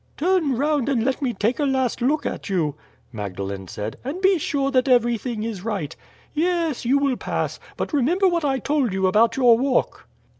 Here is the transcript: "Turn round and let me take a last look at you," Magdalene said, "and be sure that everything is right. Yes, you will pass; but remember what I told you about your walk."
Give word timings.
"Turn 0.17 0.57
round 0.57 0.89
and 0.89 1.05
let 1.05 1.21
me 1.21 1.31
take 1.31 1.59
a 1.59 1.63
last 1.63 2.01
look 2.01 2.25
at 2.25 2.49
you," 2.49 2.73
Magdalene 3.11 3.67
said, 3.67 3.99
"and 4.03 4.19
be 4.19 4.39
sure 4.39 4.71
that 4.71 4.87
everything 4.87 5.43
is 5.43 5.63
right. 5.63 5.95
Yes, 6.33 6.85
you 6.85 6.97
will 6.97 7.17
pass; 7.17 7.59
but 7.77 7.93
remember 7.93 8.27
what 8.27 8.43
I 8.43 8.57
told 8.57 8.93
you 8.93 9.05
about 9.05 9.37
your 9.37 9.59
walk." 9.59 10.07